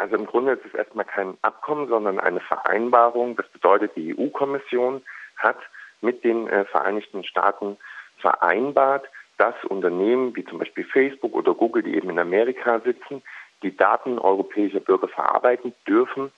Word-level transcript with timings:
Also 0.00 0.16
im 0.16 0.24
Grunde 0.24 0.52
ist 0.52 0.64
es 0.64 0.72
erstmal 0.72 1.04
kein 1.04 1.36
Abkommen, 1.42 1.86
sondern 1.88 2.18
eine 2.18 2.40
Vereinbarung. 2.40 3.36
Das 3.36 3.46
bedeutet, 3.48 3.94
die 3.96 4.16
EU-Kommission 4.18 5.02
hat 5.36 5.58
mit 6.00 6.24
den 6.24 6.48
äh, 6.48 6.64
Vereinigten 6.64 7.22
Staaten 7.22 7.76
vereinbart, 8.16 9.06
dass 9.36 9.54
Unternehmen 9.66 10.34
wie 10.34 10.44
zum 10.46 10.58
Beispiel 10.58 10.84
Facebook 10.84 11.34
oder 11.34 11.52
Google, 11.52 11.82
die 11.82 11.96
eben 11.96 12.08
in 12.08 12.18
Amerika 12.18 12.80
sitzen, 12.80 13.22
die 13.62 13.76
Daten 13.76 14.18
europäischer 14.18 14.80
Bürger 14.80 15.08
verarbeiten 15.08 15.74
dürfen, 15.86 16.32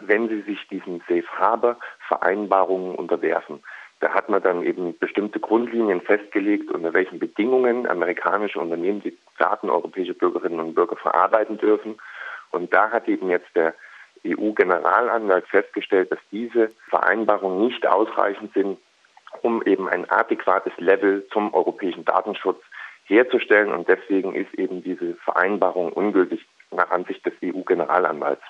wenn 0.00 0.28
sie 0.28 0.40
sich 0.40 0.66
diesen 0.66 0.98
Safe 1.08 1.28
Harbor 1.38 1.76
Vereinbarungen 2.08 2.96
unterwerfen. 2.96 3.62
Da 4.00 4.14
hat 4.14 4.28
man 4.28 4.42
dann 4.42 4.64
eben 4.64 4.98
bestimmte 4.98 5.38
Grundlinien 5.38 6.00
festgelegt, 6.00 6.72
unter 6.72 6.92
welchen 6.92 7.20
Bedingungen 7.20 7.86
amerikanische 7.86 8.58
Unternehmen 8.58 9.00
die 9.00 9.16
Daten 9.38 9.70
europäischer 9.70 10.14
Bürgerinnen 10.14 10.58
und 10.58 10.74
Bürger 10.74 10.96
verarbeiten 10.96 11.56
dürfen. 11.56 11.98
Und 12.56 12.72
da 12.72 12.90
hat 12.90 13.06
eben 13.08 13.30
jetzt 13.30 13.54
der 13.54 13.74
EU-Generalanwalt 14.26 15.46
festgestellt, 15.46 16.10
dass 16.10 16.18
diese 16.32 16.72
Vereinbarungen 16.88 17.66
nicht 17.66 17.86
ausreichend 17.86 18.52
sind, 18.54 18.78
um 19.42 19.62
eben 19.64 19.88
ein 19.88 20.10
adäquates 20.10 20.72
Level 20.78 21.26
zum 21.32 21.54
europäischen 21.54 22.04
Datenschutz 22.04 22.60
herzustellen. 23.04 23.72
Und 23.72 23.88
deswegen 23.88 24.34
ist 24.34 24.52
eben 24.54 24.82
diese 24.82 25.14
Vereinbarung 25.16 25.92
ungültig 25.92 26.44
nach 26.70 26.90
Ansicht 26.90 27.24
des 27.24 27.34
EU-Generalanwalts. 27.44 28.42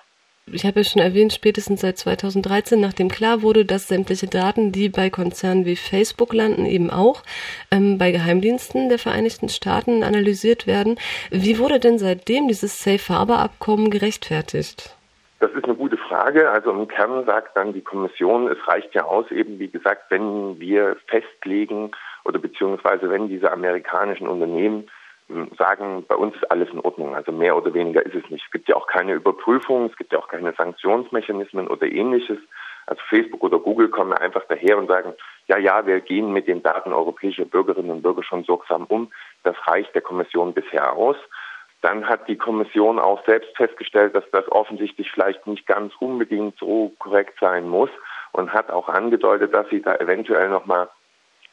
Ich 0.52 0.64
habe 0.64 0.78
ja 0.78 0.84
schon 0.84 1.02
erwähnt, 1.02 1.32
spätestens 1.32 1.80
seit 1.80 1.98
2013, 1.98 2.80
nachdem 2.80 3.09
klar 3.09 3.42
wurde, 3.42 3.64
dass 3.64 3.88
sämtliche 3.88 4.28
Daten, 4.28 4.70
die 4.70 4.88
bei 4.88 5.10
Konzernen 5.10 5.64
wie 5.64 5.74
Facebook 5.74 6.32
landen, 6.32 6.66
eben 6.66 6.88
auch 6.88 7.24
ähm, 7.72 7.98
bei 7.98 8.12
Geheimdiensten 8.12 8.88
der 8.88 9.00
Vereinigten 9.00 9.48
Staaten 9.48 10.05
analysiert 10.05 10.69
werden. 10.69 11.00
Wie 11.32 11.59
wurde 11.59 11.80
denn 11.80 11.98
seitdem 11.98 12.46
dieses 12.46 12.78
Safe 12.78 13.12
Harbor 13.12 13.41
Abkommen 13.41 13.91
gerechtfertigt? 13.91 14.95
Das 15.41 15.50
ist 15.50 15.64
eine 15.64 15.74
gute 15.74 15.96
Frage. 15.96 16.48
Also 16.48 16.70
im 16.70 16.86
Kern 16.86 17.27
sagt 17.27 17.56
dann 17.56 17.72
die 17.72 17.83
Kommission, 17.83 18.47
es 18.47 18.58
reicht 18.69 18.94
ja 18.94 19.02
aus, 19.02 19.28
eben 19.33 19.58
wie 19.58 19.69
gesagt, 19.69 20.12
wenn 20.12 20.61
wir 20.61 20.97
festlegen 21.08 21.91
oder 22.24 22.39
beziehungsweise 22.39 23.11
wenn 23.11 23.28
diese 23.28 23.50
amerikanischen 23.50 24.28
Unternehmen 24.28 24.84
hm, 24.84 24.91
sagen, 25.58 26.05
bei 26.06 26.14
uns 26.14 26.34
ist 26.36 26.50
alles 26.50 26.69
in 26.70 26.80
Ordnung. 26.80 27.14
Also 27.14 27.32
mehr 27.32 27.56
oder 27.56 27.74
weniger 27.74 28.05
ist 28.05 28.14
es 28.14 28.30
nicht. 28.30 28.44
Es 28.44 28.52
gibt 28.52 28.69
ja 28.69 28.77
auch 28.77 28.86
keine 28.86 29.14
Überprüfung, 29.14 29.86
es 29.86 29.96
gibt 29.96 30.12
ja 30.12 30.18
auch 30.18 30.28
keine 30.28 30.52
Sanktionsmechanismen 30.52 31.68
oder 31.68 31.86
ähnliches. 31.86 32.38
Also 32.86 33.02
Facebook 33.08 33.42
oder 33.42 33.58
Google 33.58 33.88
kommen 33.88 34.12
einfach 34.12 34.44
daher 34.48 34.78
und 34.78 34.86
sagen, 34.86 35.14
ja, 35.48 35.58
ja, 35.58 35.86
wir 35.86 36.00
gehen 36.00 36.33
mit 36.33 36.46
den 36.46 36.62
Daten 36.62 36.92
europäischer 36.92 37.44
Bürgerinnen 37.44 37.91
und 37.91 38.02
Bürger 38.02 38.22
schon 38.22 38.44
sorgsam 38.44 38.84
um. 38.84 39.10
Das 39.42 39.56
reicht 39.66 39.94
der 39.94 40.02
Kommission 40.02 40.55
bisher 40.55 40.92
aus. 40.92 41.16
Dann 41.83 42.08
hat 42.08 42.28
die 42.28 42.36
Kommission 42.36 42.98
auch 42.98 43.24
selbst 43.27 43.56
festgestellt, 43.56 44.14
dass 44.14 44.24
das 44.30 44.50
offensichtlich 44.50 45.11
vielleicht 45.11 45.46
nicht 45.46 45.66
ganz 45.66 45.92
unbedingt 45.98 46.58
so 46.58 46.92
korrekt 46.98 47.38
sein 47.40 47.68
muss 47.68 47.90
und 48.33 48.52
hat 48.52 48.70
auch 48.70 48.88
angedeutet, 48.88 49.55
dass 49.55 49.68
sie 49.68 49.83
da 49.83 49.96
eventuell 49.96 50.48
nochmal 50.48 50.88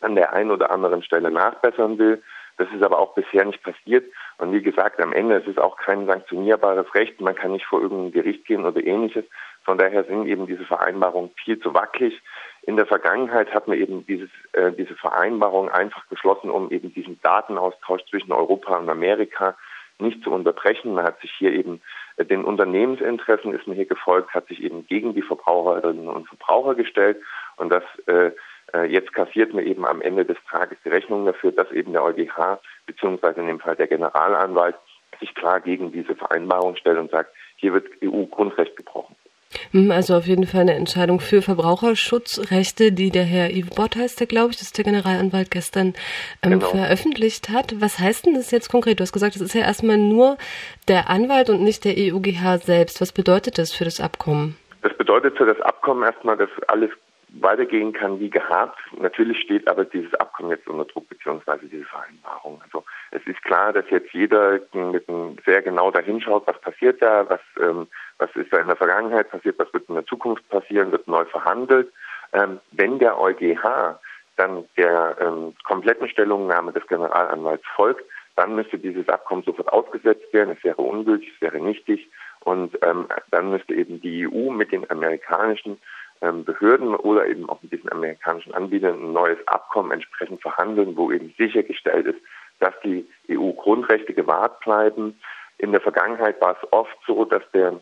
an 0.02 0.16
der 0.16 0.34
einen 0.34 0.52
oder 0.52 0.72
anderen 0.72 1.02
Stelle 1.04 1.32
nachbessern 1.32 1.98
will. 1.98 2.22
Das 2.58 2.68
ist 2.72 2.84
aber 2.84 3.00
auch 3.00 3.16
bisher 3.16 3.46
nicht 3.46 3.64
passiert. 3.64 4.06
Und 4.38 4.54
wie 4.54 4.62
gesagt, 4.62 5.02
am 5.02 5.14
Ende 5.14 5.36
ist 5.36 5.48
es 5.48 5.58
auch 5.58 5.78
kein 5.78 6.06
sanktionierbares 6.06 6.94
Recht. 6.94 7.20
Man 7.20 7.36
kann 7.36 7.52
nicht 7.52 7.66
vor 7.66 7.82
irgendein 7.82 8.12
Gericht 8.12 8.46
gehen 8.46 8.66
oder 8.66 8.84
ähnliches. 8.84 9.26
Von 9.64 9.78
daher 9.78 10.04
sind 10.04 10.28
eben 10.28 10.46
diese 10.46 10.66
Vereinbarungen 10.66 11.32
viel 11.44 11.60
zu 11.60 11.74
wackelig. 11.74 12.22
In 12.64 12.78
der 12.78 12.86
Vergangenheit 12.86 13.54
hat 13.54 13.68
man 13.68 13.78
eben 13.78 14.06
dieses, 14.06 14.30
äh, 14.54 14.72
diese 14.72 14.96
Vereinbarung 14.96 15.70
einfach 15.70 16.08
geschlossen, 16.10 16.50
um 16.50 16.70
eben 16.72 16.94
diesen 16.94 17.20
Datenaustausch 17.22 18.04
zwischen 18.10 18.32
Europa 18.32 18.78
und 18.78 18.90
Amerika 18.90 19.56
nicht 20.00 20.24
zu 20.24 20.32
unterbrechen. 20.32 20.94
Man 20.94 21.06
hat 21.06 21.20
sich 21.22 21.32
hier 21.38 21.54
eben 21.54 21.82
äh, 22.18 22.26
den 22.26 22.44
Unternehmensinteressen 22.44 23.54
ist 23.54 23.68
man 23.68 23.76
hier 23.76 23.86
gefolgt, 23.86 24.34
hat 24.34 24.48
sich 24.48 24.62
eben 24.62 24.86
gegen 24.88 25.14
die 25.14 25.22
Verbraucherinnen 25.22 26.08
und 26.08 26.28
Verbraucher 26.28 26.76
gestellt 26.76 27.18
und 27.58 27.70
das 27.72 27.84
äh 28.06 28.32
jetzt 28.88 29.14
kassiert 29.14 29.54
man 29.54 29.66
eben 29.66 29.86
am 29.86 30.02
Ende 30.02 30.26
des 30.26 30.38
Tages 30.50 30.78
die 30.84 30.90
Rechnung 30.90 31.26
dafür, 31.26 31.52
dass 31.52 31.72
eben 31.72 31.92
der 31.92 32.04
EuGH 32.04 32.60
beziehungsweise 32.86 33.42
in 33.42 33.48
dem 33.48 33.60
Fall 33.60 33.76
der 33.76 33.88
Generalanwalt 33.88 34.76
sich 35.20 35.34
klar 35.36 35.62
gegen 35.62 35.92
diese 35.92 36.16
Vereinbarung 36.16 36.76
stellt 36.76 36.98
und 36.98 37.12
sagt, 37.12 37.34
hier 37.58 37.74
wird 37.74 37.88
EU-Grundrecht 38.04 38.76
gebrochen. 38.76 39.16
Hm, 39.72 39.92
also 39.92 40.16
auf 40.16 40.26
jeden 40.26 40.46
Fall 40.46 40.62
eine 40.62 40.74
Entscheidung 40.74 41.20
für 41.20 41.42
Verbraucherschutzrechte, 41.42 42.92
die 42.92 43.12
der 43.12 43.24
Herr 43.24 43.50
Yves 43.50 43.76
Bott 43.76 43.96
heißt, 43.96 44.20
der 44.20 44.28
glaube 44.28 44.52
ich, 44.52 44.58
das 44.58 44.72
der 44.72 44.84
Generalanwalt 44.84 45.52
gestern 45.52 45.94
ähm, 46.42 46.60
genau. 46.60 46.68
veröffentlicht 46.68 47.50
hat. 47.50 47.80
Was 47.80 48.00
heißt 48.00 48.26
denn 48.26 48.34
das 48.34 48.52
jetzt 48.52 48.70
konkret? 48.70 49.00
Du 49.00 49.04
hast 49.04 49.14
gesagt, 49.14 49.36
das 49.36 49.42
ist 49.42 49.54
ja 49.54 49.62
erstmal 49.62 49.98
nur 49.98 50.38
der 50.88 51.10
Anwalt 51.10 51.50
und 51.50 51.64
nicht 51.64 51.86
der 51.86 51.94
EUGH 51.98 52.64
selbst. 52.64 53.02
Was 53.02 53.12
bedeutet 53.12 53.58
das 53.58 53.72
für 53.72 53.86
das 53.86 54.00
Abkommen? 54.00 54.58
Das 54.82 54.96
bedeutet 54.98 55.38
für 55.38 55.46
das 55.46 55.60
Abkommen 55.62 56.04
erstmal, 56.04 56.38
dass 56.38 56.50
alles 56.68 56.90
weitergehen 57.40 57.94
kann 57.94 58.20
wie 58.20 58.30
gehabt. 58.30 58.80
Natürlich 58.98 59.40
steht 59.42 59.68
aber 59.68 59.86
dieses 59.86 60.14
Abkommen 60.16 60.52
jetzt 60.52 60.68
unter 60.68 60.86
Druck, 60.86 61.10
beziehungsweise 61.10 61.66
diese 61.66 61.86
Vereinbarung. 61.86 62.62
Also 62.64 62.84
es 63.12 63.26
ist 63.26 63.42
klar, 63.44 63.74
dass 63.74 63.90
jetzt 63.90 64.14
jeder 64.14 64.60
mit 64.74 65.10
einem 65.10 65.38
sehr 65.46 65.62
genau 65.62 65.90
dahinschaut, 65.92 66.46
was 66.46 66.60
passiert 66.62 67.02
da, 67.02 67.28
was, 67.30 67.42
ähm, 67.60 67.88
was 68.20 68.30
ist 68.36 68.54
da 68.54 68.60
in 68.60 68.68
der 68.68 68.76
Vergangenheit 68.76 69.30
passiert, 69.32 69.58
was 69.58 69.74
wird 69.74 69.90
in 69.90 69.96
der 69.96 70.06
Zukunft 70.06 70.48
passieren, 70.50 70.92
wird 70.92 71.08
neu 71.08 71.26
verhandelt. 71.26 71.92
Ähm, 72.34 72.60
wenn 72.72 73.00
der 73.00 73.20
EuGH 73.20 74.00
dann 74.36 74.66
der 74.78 75.18
ähm, 75.20 75.56
kompletten 75.64 76.10
Stellungnahme 76.10 76.72
des 76.72 76.86
Generalanwalts 76.88 77.66
folgt, 77.76 78.04
dann 78.36 78.56
müsste 78.56 78.80
dieses 78.80 79.08
Abkommen 79.10 79.44
sofort 79.44 79.72
ausgesetzt 79.72 80.34
werden. 80.34 80.56
Es 80.58 80.64
wäre 80.64 80.82
ungültig, 80.82 81.32
es 81.36 81.42
wäre 81.42 81.60
nichtig. 81.60 82.10
Und 82.42 82.78
ähm, 82.82 83.08
dann 83.32 83.52
müsste 83.52 83.74
eben 83.74 84.02
die 84.02 84.28
EU 84.28 84.52
mit 84.52 84.72
den 84.72 84.90
amerikanischen 84.90 85.80
Behörden 86.32 86.96
oder 86.96 87.28
eben 87.28 87.50
auch 87.50 87.62
mit 87.62 87.74
diesen 87.74 87.92
amerikanischen 87.92 88.54
Anbietern 88.54 89.02
ein 89.02 89.14
neues 89.14 89.40
Abkommen 89.48 89.92
entsprechend 89.92 90.42
verhandeln, 90.42 90.96
wo 90.96 91.12
eben 91.12 91.34
sichergestellt 91.38 92.06
ist, 92.08 92.20
dass 92.60 92.74
die 92.84 93.06
EU-Grundrechte 93.30 94.14
gewahrt 94.14 94.60
bleiben. 94.62 95.20
In 95.58 95.72
der 95.72 95.82
Vergangenheit 95.82 96.40
war 96.42 96.58
es 96.62 96.72
oft 96.72 96.98
so, 97.06 97.26
dass 97.26 97.44
der 97.54 97.80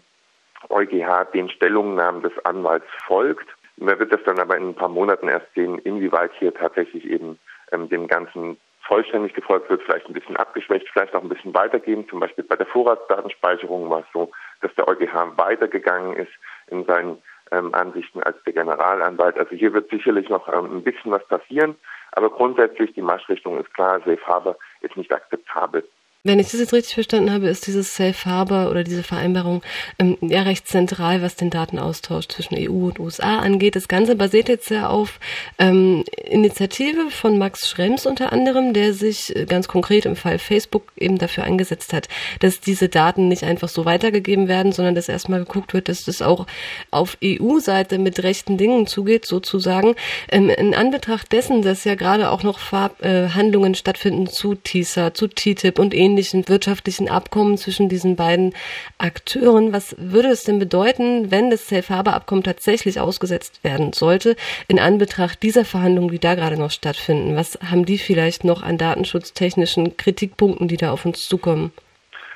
EuGH 0.69 1.31
den 1.33 1.49
Stellungnahmen 1.49 2.23
des 2.23 2.33
Anwalts 2.45 2.87
folgt. 3.05 3.47
Man 3.77 3.99
wird 3.99 4.11
das 4.11 4.23
dann 4.25 4.39
aber 4.39 4.57
in 4.57 4.69
ein 4.69 4.75
paar 4.75 4.89
Monaten 4.89 5.27
erst 5.27 5.53
sehen, 5.55 5.79
inwieweit 5.79 6.31
hier 6.39 6.53
tatsächlich 6.53 7.05
eben 7.05 7.39
ähm, 7.71 7.89
dem 7.89 8.07
Ganzen 8.07 8.57
vollständig 8.81 9.33
gefolgt 9.33 9.69
wird, 9.69 9.83
vielleicht 9.83 10.07
ein 10.07 10.13
bisschen 10.13 10.35
abgeschwächt, 10.37 10.87
vielleicht 10.91 11.15
auch 11.15 11.21
ein 11.21 11.29
bisschen 11.29 11.53
weitergeben. 11.53 12.07
Zum 12.09 12.19
Beispiel 12.19 12.43
bei 12.43 12.55
der 12.55 12.65
Vorratsdatenspeicherung 12.65 13.89
war 13.89 13.99
es 13.99 14.05
so, 14.13 14.31
dass 14.61 14.73
der 14.75 14.87
EuGH 14.87 15.37
weitergegangen 15.37 16.15
ist 16.15 16.31
in 16.67 16.85
seinen 16.85 17.21
ähm, 17.51 17.73
Ansichten 17.73 18.23
als 18.23 18.41
der 18.43 18.53
Generalanwalt. 18.53 19.37
Also 19.37 19.55
hier 19.55 19.73
wird 19.73 19.89
sicherlich 19.89 20.29
noch 20.29 20.47
ähm, 20.47 20.77
ein 20.77 20.83
bisschen 20.83 21.11
was 21.11 21.25
passieren, 21.27 21.75
aber 22.11 22.29
grundsätzlich 22.29 22.93
die 22.93 23.01
Marschrichtung 23.01 23.59
ist 23.59 23.73
klar, 23.73 23.99
Safe 23.99 24.25
Harbor 24.25 24.57
ist 24.81 24.97
nicht 24.97 25.11
akzeptabel. 25.11 25.83
Wenn 26.23 26.37
ich 26.37 26.51
das 26.51 26.59
jetzt 26.59 26.73
richtig 26.73 26.93
verstanden 26.93 27.31
habe, 27.31 27.47
ist 27.47 27.65
dieses 27.65 27.95
Safe 27.95 28.25
Harbor 28.25 28.69
oder 28.69 28.83
diese 28.83 29.01
Vereinbarung 29.01 29.63
ähm, 29.97 30.17
ja 30.21 30.43
recht 30.43 30.67
zentral, 30.67 31.23
was 31.23 31.35
den 31.35 31.49
Datenaustausch 31.49 32.27
zwischen 32.27 32.55
EU 32.59 32.89
und 32.89 32.99
USA 32.99 33.39
angeht. 33.39 33.75
Das 33.75 33.87
Ganze 33.87 34.15
basiert 34.15 34.47
jetzt 34.47 34.69
ja 34.69 34.87
auf 34.87 35.19
ähm, 35.57 36.03
Initiative 36.23 37.09
von 37.09 37.39
Max 37.39 37.67
Schrems 37.67 38.05
unter 38.05 38.31
anderem, 38.31 38.73
der 38.73 38.93
sich 38.93 39.35
äh, 39.35 39.45
ganz 39.45 39.67
konkret 39.67 40.05
im 40.05 40.15
Fall 40.15 40.37
Facebook 40.37 40.83
eben 40.95 41.17
dafür 41.17 41.43
eingesetzt 41.43 41.91
hat, 41.91 42.07
dass 42.39 42.59
diese 42.59 42.87
Daten 42.87 43.27
nicht 43.27 43.43
einfach 43.43 43.69
so 43.69 43.85
weitergegeben 43.85 44.47
werden, 44.47 44.73
sondern 44.73 44.93
dass 44.93 45.09
erstmal 45.09 45.39
geguckt 45.39 45.73
wird, 45.73 45.89
dass 45.89 46.03
das 46.03 46.21
auch 46.21 46.45
auf 46.91 47.17
EU-Seite 47.23 47.97
mit 47.97 48.21
rechten 48.21 48.59
Dingen 48.59 48.85
zugeht, 48.85 49.25
sozusagen. 49.25 49.95
Ähm, 50.29 50.51
in 50.51 50.75
Anbetracht 50.75 51.31
dessen, 51.31 51.63
dass 51.63 51.83
ja 51.83 51.95
gerade 51.95 52.29
auch 52.29 52.43
noch 52.43 52.59
Verhandlungen 52.59 53.73
äh, 53.73 53.77
stattfinden 53.77 54.27
zu 54.27 54.53
TISA, 54.53 55.15
zu 55.15 55.27
TTIP 55.27 55.79
und 55.79 55.95
ähnlichem, 55.95 56.10
ähnlichen 56.11 56.47
wirtschaftlichen 56.49 57.09
Abkommen 57.09 57.57
zwischen 57.57 57.87
diesen 57.87 58.15
beiden 58.15 58.53
Akteuren. 58.97 59.71
Was 59.71 59.95
würde 59.97 60.27
es 60.27 60.43
denn 60.43 60.59
bedeuten, 60.59 61.31
wenn 61.31 61.49
das 61.49 61.69
Safe 61.69 61.93
Harbor 61.93 62.13
Abkommen 62.13 62.43
tatsächlich 62.43 62.99
ausgesetzt 62.99 63.63
werden 63.63 63.93
sollte, 63.93 64.35
in 64.67 64.79
Anbetracht 64.79 65.41
dieser 65.41 65.63
Verhandlungen, 65.63 66.11
die 66.11 66.19
da 66.19 66.35
gerade 66.35 66.59
noch 66.59 66.71
stattfinden? 66.71 67.37
Was 67.37 67.57
haben 67.69 67.85
die 67.85 67.97
vielleicht 67.97 68.43
noch 68.43 68.61
an 68.61 68.77
datenschutztechnischen 68.77 69.95
Kritikpunkten, 69.95 70.67
die 70.67 70.77
da 70.77 70.91
auf 70.91 71.05
uns 71.05 71.27
zukommen? 71.27 71.71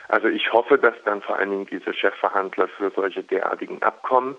Also 0.07 0.27
ich 0.27 0.53
hoffe, 0.53 0.77
dass 0.77 0.95
dann 1.03 1.21
vor 1.21 1.37
allen 1.37 1.49
Dingen 1.49 1.67
diese 1.69 1.93
Chefverhandler 1.93 2.69
für 2.77 2.91
solche 2.95 3.23
derartigen 3.23 3.81
Abkommen 3.81 4.37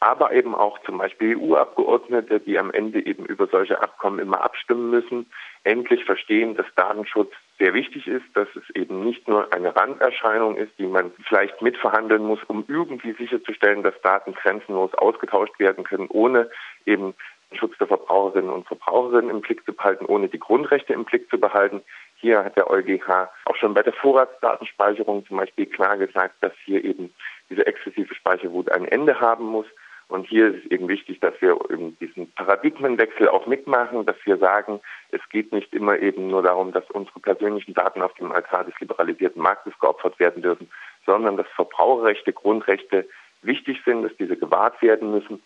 aber 0.00 0.32
eben 0.32 0.54
auch 0.54 0.80
zum 0.80 0.98
Beispiel 0.98 1.36
EU-Abgeordnete, 1.36 2.40
die 2.40 2.58
am 2.58 2.72
Ende 2.72 3.04
eben 3.06 3.24
über 3.24 3.46
solche 3.46 3.80
Abkommen 3.80 4.18
immer 4.18 4.42
abstimmen 4.42 4.90
müssen, 4.90 5.30
endlich 5.62 6.04
verstehen, 6.04 6.56
dass 6.56 6.66
Datenschutz 6.74 7.32
sehr 7.58 7.72
wichtig 7.72 8.08
ist, 8.08 8.24
dass 8.34 8.48
es 8.56 8.68
eben 8.74 9.04
nicht 9.04 9.28
nur 9.28 9.52
eine 9.52 9.76
Randerscheinung 9.76 10.56
ist, 10.56 10.72
die 10.78 10.86
man 10.86 11.12
vielleicht 11.28 11.62
mitverhandeln 11.62 12.24
muss, 12.24 12.40
um 12.48 12.64
irgendwie 12.66 13.12
sicherzustellen, 13.12 13.84
dass 13.84 13.94
Daten 14.02 14.34
grenzenlos 14.34 14.92
ausgetauscht 14.94 15.58
werden 15.60 15.84
können, 15.84 16.08
ohne 16.08 16.50
eben 16.84 17.14
den 17.52 17.58
Schutz 17.58 17.78
der 17.78 17.86
Verbraucherinnen 17.86 18.50
und 18.50 18.66
Verbraucherinnen 18.66 19.30
im 19.30 19.40
Blick 19.40 19.64
zu 19.64 19.72
behalten, 19.72 20.06
ohne 20.06 20.28
die 20.28 20.40
Grundrechte 20.40 20.92
im 20.94 21.04
Blick 21.04 21.30
zu 21.30 21.38
behalten. 21.38 21.82
Hier 22.22 22.44
hat 22.44 22.56
der 22.56 22.70
EuGH 22.70 23.28
auch 23.46 23.56
schon 23.56 23.74
bei 23.74 23.82
der 23.82 23.92
Vorratsdatenspeicherung 23.94 25.26
zum 25.26 25.38
Beispiel 25.38 25.66
klar 25.66 25.96
gesagt, 25.96 26.36
dass 26.40 26.52
hier 26.64 26.84
eben 26.84 27.12
diese 27.50 27.64
Datenspeicherwut 27.64 28.70
ein 28.70 28.86
Ende 28.86 29.20
haben 29.20 29.44
muss. 29.44 29.66
Und 30.06 30.28
hier 30.28 30.54
ist 30.54 30.64
es 30.64 30.70
eben 30.70 30.86
wichtig, 30.86 31.18
dass 31.18 31.34
wir 31.40 31.58
eben 31.68 31.98
diesen 31.98 32.30
Paradigmenwechsel 32.34 33.28
auch 33.28 33.46
mitmachen, 33.46 34.06
dass 34.06 34.14
wir 34.24 34.36
sagen, 34.36 34.80
es 35.10 35.20
geht 35.30 35.52
nicht 35.52 35.74
immer 35.74 35.98
eben 35.98 36.28
nur 36.28 36.44
darum, 36.44 36.70
dass 36.70 36.88
unsere 36.90 37.18
persönlichen 37.18 37.74
Daten 37.74 38.02
auf 38.02 38.14
dem 38.14 38.30
Altar 38.30 38.64
des 38.64 38.78
liberalisierten 38.78 39.42
Marktes 39.42 39.72
geopfert 39.80 40.20
werden 40.20 40.42
dürfen, 40.42 40.70
sondern 41.04 41.36
dass 41.36 41.48
Verbraucherrechte, 41.56 42.32
Grundrechte 42.32 43.08
wichtig 43.42 43.80
sind, 43.84 44.04
dass 44.04 44.16
diese 44.16 44.36
gewahrt 44.36 44.80
werden 44.80 45.10
müssen 45.10 45.42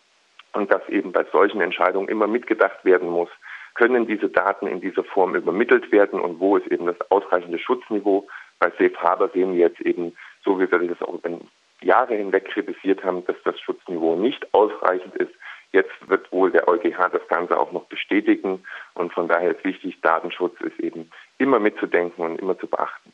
und 0.52 0.70
dass 0.70 0.87
eben 0.90 1.12
bei 1.12 1.25
solchen 1.32 1.62
Entscheidungen 1.62 2.08
immer 2.08 2.26
mitgedacht 2.26 2.84
werden 2.84 3.08
muss, 3.08 3.31
können 3.76 4.06
diese 4.06 4.28
Daten 4.28 4.67
in 4.67 4.81
dieser 4.81 5.05
Form 5.05 5.34
übermittelt 5.34 5.93
werden 5.93 6.19
und 6.19 6.40
wo 6.40 6.56
ist 6.56 6.67
eben 6.69 6.87
das 6.87 6.96
ausreichende 7.11 7.58
Schutzniveau. 7.58 8.26
Bei 8.58 8.70
Safe 8.70 8.96
Harbor 8.99 9.28
sehen 9.28 9.52
wir 9.52 9.61
jetzt 9.69 9.81
eben, 9.82 10.17
so 10.44 10.58
wie 10.58 10.70
wir 10.70 10.78
das 10.78 11.02
auch 11.02 11.19
Jahre 11.82 12.14
hinweg 12.14 12.46
kritisiert 12.46 13.05
haben, 13.05 13.25
dass 13.26 13.37
das 13.44 13.61
Schutzniveau 13.61 14.17
nicht 14.17 14.52
ausreichend 14.55 15.14
ist. 15.17 15.32
Jetzt 15.73 15.93
wird 16.08 16.31
wohl 16.32 16.50
der 16.50 16.69
EuGH 16.69 17.11
das 17.12 17.26
Ganze 17.28 17.58
auch 17.58 17.70
noch 17.73 17.84
bestätigen 17.84 18.64
und 18.94 19.12
von 19.12 19.28
daher 19.28 19.50
ist 19.50 19.64
wichtig, 19.64 20.00
Datenschutz 20.00 20.58
ist 20.61 20.78
eben 20.81 21.11
immer 21.38 21.58
mitzudenken 21.58 22.25
und 22.25 22.40
immer 22.40 22.58
zu 22.58 22.67
beachten. 22.67 23.06